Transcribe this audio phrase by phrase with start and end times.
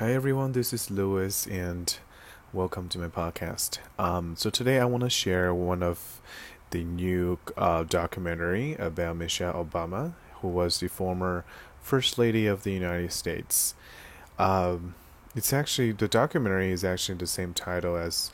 [0.00, 1.98] Hi everyone, this is Lewis and
[2.54, 3.80] welcome to my podcast.
[3.98, 6.22] Um, so today I want to share one of
[6.70, 11.44] the new uh, documentary about Michelle Obama, who was the former
[11.82, 13.74] First Lady of the United States.
[14.38, 14.94] Um,
[15.36, 18.30] it's actually the documentary is actually the same title as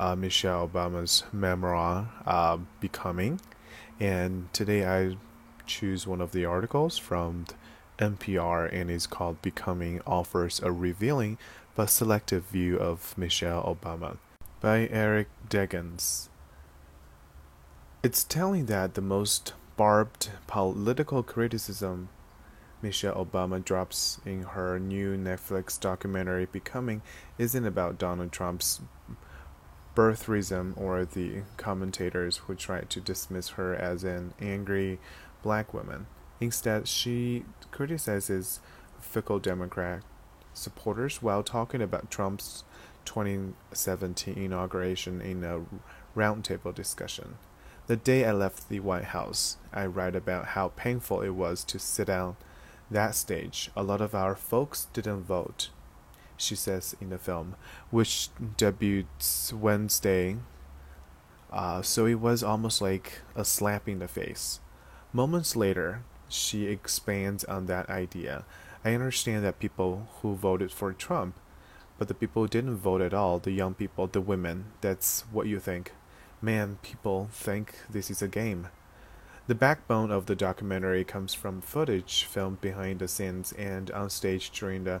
[0.00, 3.40] uh, Michelle Obama's memoir, uh, Becoming,
[4.00, 5.16] and today I
[5.64, 7.44] choose one of the articles from.
[7.98, 11.38] NPR and is called Becoming offers a revealing
[11.74, 14.18] but selective view of Michelle Obama
[14.60, 16.28] by Eric Deggans.
[18.02, 22.08] It's telling that the most barbed political criticism
[22.84, 27.00] Michelle Obama drops in her new Netflix documentary Becoming
[27.38, 28.82] isn't about Donald Trump's
[29.96, 34.98] birtherism or the commentators who try to dismiss her as an angry
[35.42, 36.06] black woman.
[36.40, 38.60] Instead, she criticizes
[39.00, 40.02] fickle Democrat
[40.52, 42.64] supporters while talking about Trump's
[43.04, 45.62] 2017 inauguration in a
[46.16, 47.36] roundtable discussion.
[47.86, 51.78] The day I left the White House, I write about how painful it was to
[51.78, 52.36] sit down
[52.90, 53.70] that stage.
[53.76, 55.68] A lot of our folks didn't vote,
[56.36, 57.56] she says in the film,
[57.90, 60.36] which debuts Wednesday.
[61.52, 64.60] Uh, so it was almost like a slap in the face.
[65.12, 68.44] Moments later, she expands on that idea.
[68.84, 71.36] I understand that people who voted for Trump,
[71.98, 75.46] but the people who didn't vote at all, the young people, the women, that's what
[75.46, 75.92] you think.
[76.42, 78.68] Man, people think this is a game.
[79.46, 84.50] The backbone of the documentary comes from footage filmed behind the scenes and on stage
[84.50, 85.00] during the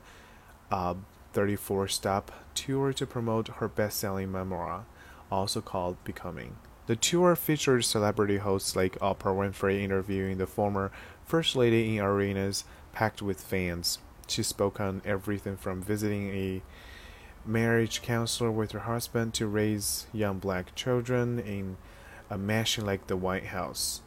[0.70, 0.94] uh,
[1.32, 4.84] 34 stop tour to promote her best selling memoir,
[5.30, 6.56] also called Becoming.
[6.86, 10.92] The tour features celebrity hosts like Oprah Winfrey interviewing the former
[11.24, 13.98] First Lady in arenas packed with fans.
[14.28, 16.62] She spoke on everything from visiting a
[17.46, 21.76] marriage counselor with her husband to raise young black children in
[22.30, 24.02] a mansion like the White House.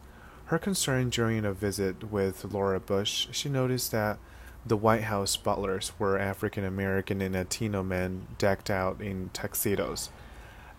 [0.45, 4.17] Her concern during a visit with Laura Bush, she noticed that
[4.65, 10.09] the White House butlers were African American and Latino men decked out in tuxedos.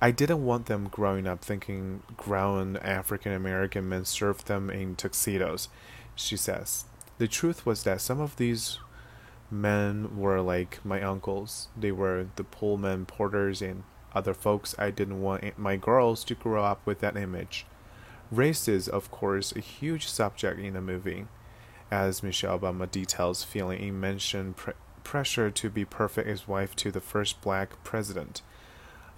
[0.01, 5.69] I didn't want them growing up thinking grown African American men served them in tuxedos,
[6.21, 6.85] she says.
[7.19, 8.79] The truth was that some of these
[9.51, 11.69] men were like my uncles.
[11.77, 13.85] They were the Pullman porters and
[14.15, 14.75] other folks.
[14.79, 17.67] I didn't want my girls to grow up with that image.
[18.31, 21.27] Race is, of course, a huge subject in the movie,
[21.91, 27.01] as Michelle Obama details feeling immense pre- pressure to be perfect as wife to the
[27.01, 28.43] first black president.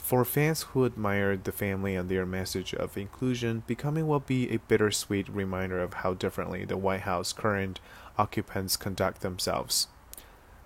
[0.02, 4.56] For fans who admired the family and their message of inclusion, Becoming will be a
[4.56, 7.78] bittersweet reminder of how differently the White House current
[8.18, 9.86] occupants conduct themselves.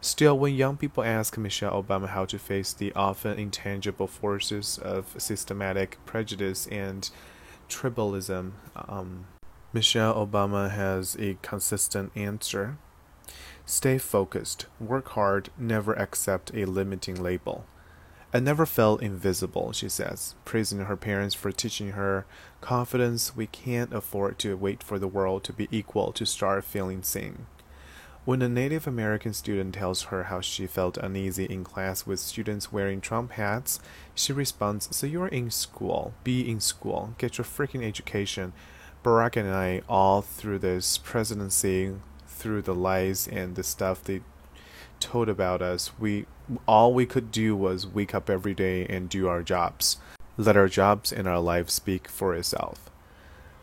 [0.00, 5.14] Still, when young people ask Michelle Obama how to face the often intangible forces of
[5.18, 7.10] systematic prejudice and
[7.68, 9.26] tribalism, um,
[9.74, 12.78] Michelle Obama has a consistent answer.
[13.66, 17.66] Stay focused, work hard, never accept a limiting label.
[18.36, 22.26] I never felt invisible, she says, praising her parents for teaching her
[22.60, 27.04] confidence we can't afford to wait for the world to be equal to start feeling
[27.04, 27.46] seen.
[28.24, 32.72] When a Native American student tells her how she felt uneasy in class with students
[32.72, 33.78] wearing Trump hats,
[34.16, 36.12] she responds, So you're in school.
[36.24, 37.14] Be in school.
[37.18, 38.52] Get your freaking education.
[39.04, 41.92] Barack and I, all through this presidency,
[42.26, 44.22] through the lies and the stuff they
[45.04, 46.26] told about us, we
[46.66, 49.98] all we could do was wake up every day and do our jobs.
[50.36, 52.90] Let our jobs and our life speak for itself.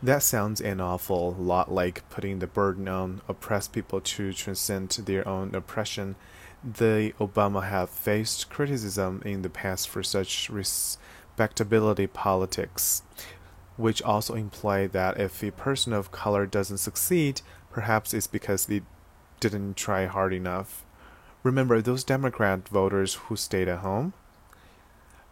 [0.03, 5.27] That sounds an awful lot like putting the burden on oppressed people to transcend their
[5.27, 6.15] own oppression.
[6.63, 13.03] The Obama have faced criticism in the past for such respectability politics,
[13.77, 17.41] which also imply that if a person of color doesn't succeed,
[17.71, 18.81] perhaps it's because they
[19.39, 20.85] didn't try hard enough.
[21.43, 24.13] Remember those Democrat voters who stayed at home?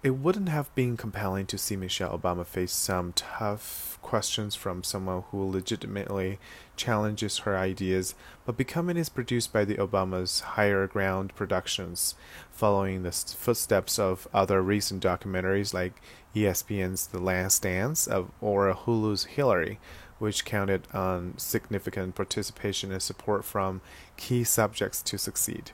[0.01, 5.23] It wouldn't have been compelling to see Michelle Obama face some tough questions from someone
[5.29, 6.39] who legitimately
[6.75, 12.15] challenges her ideas, but Becoming is produced by the Obama's Higher Ground Productions,
[12.51, 16.01] following the footsteps of other recent documentaries like
[16.33, 19.79] ESPN's The Last Dance of, or Hulu's Hillary,
[20.17, 23.81] which counted on significant participation and support from
[24.17, 25.71] key subjects to succeed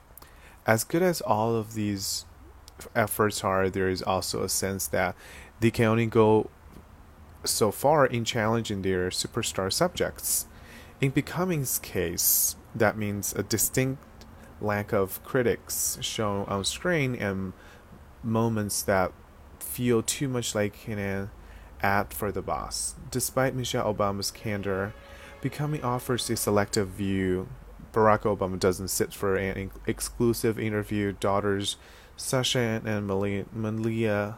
[0.66, 2.26] as good as all of these
[2.94, 5.14] efforts are, there is also a sense that
[5.60, 6.50] they can only go
[7.44, 10.46] so far in challenging their superstar subjects.
[11.00, 14.02] In Becoming's case, that means a distinct
[14.60, 17.52] lack of critics shown on screen and
[18.22, 19.12] moments that
[19.60, 21.30] feel too much like an
[21.82, 22.94] ad for the boss.
[23.10, 24.94] Despite Michelle Obama's candor,
[25.40, 27.48] becoming offers a selective view.
[27.96, 31.12] Barack Obama doesn't sit for an exclusive interview.
[31.12, 31.78] Daughters
[32.14, 34.36] Sasha and Malia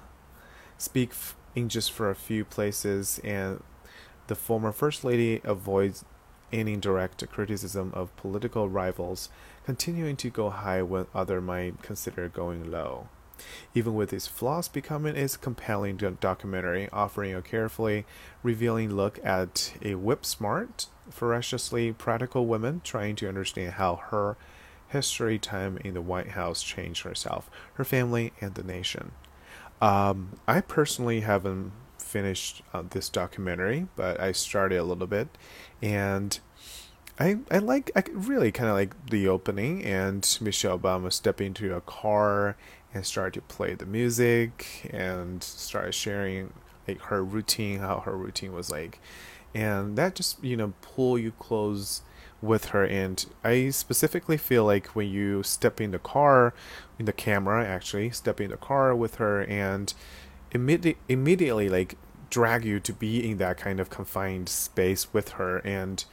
[0.78, 1.10] speak
[1.56, 3.60] in just for a few places, and
[4.28, 6.04] the former First Lady avoids
[6.52, 9.28] any direct criticism of political rivals,
[9.66, 13.08] continuing to go high when other might consider going low.
[13.74, 18.06] Even with its flaws, Becoming is a compelling documentary, offering a carefully
[18.44, 24.36] revealing look at a whip smart, ferociously practical woman trying to understand how her
[24.88, 29.12] history time in the White House changed herself, her family, and the nation.
[29.80, 35.28] Um, I personally haven't finished uh, this documentary, but I started a little bit,
[35.82, 36.38] and
[37.18, 41.74] I I like I really kind of like the opening and Michelle Obama stepping into
[41.74, 42.56] a car
[42.94, 46.52] and started to play the music and started sharing
[46.86, 48.98] like her routine, how her routine was like,
[49.54, 52.02] and that just you know pull you close
[52.40, 52.84] with her.
[52.84, 56.54] And i specifically feel like when you step in the car
[56.98, 59.92] in the camera actually step in the car with her and
[60.52, 61.96] immediately immediately like
[62.30, 65.58] drag you to be in that kind of confined space with her.
[65.58, 66.04] And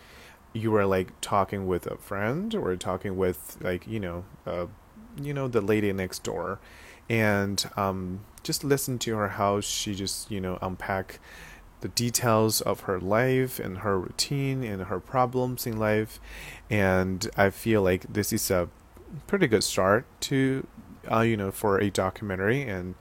[0.53, 4.67] you are like talking with a friend or talking with like you know uh,
[5.21, 6.59] you know the lady next door.
[7.07, 11.19] And um, just listen to her how she just you know unpack
[11.81, 16.19] the details of her life and her routine and her problems in life.
[16.69, 18.69] And i feel like this is a
[19.27, 20.67] pretty good start to
[21.11, 22.61] uh, you know for a documentary.
[22.63, 22.95] And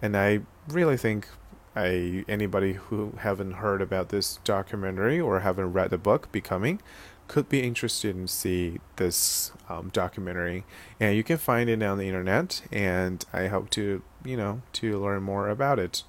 [0.00, 1.28] and i really think
[1.74, 6.82] I anybody who haven't heard about this documentary or haven't read the book Becoming
[7.28, 10.64] could be interested in see this um, documentary.
[11.00, 14.98] And you can find it on the internet and I hope to you know to
[15.00, 16.04] learn more about it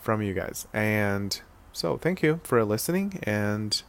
[0.00, 1.40] from you guys and
[1.72, 3.82] so thank you for listening and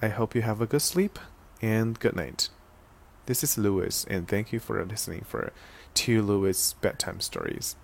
[0.00, 1.18] I hope you have a good sleep
[1.60, 2.50] and good night.
[3.26, 5.52] This is Lewis and thank you for listening for
[5.94, 7.76] two Lewis bedtime stories.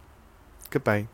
[0.70, 1.08] Goodbye.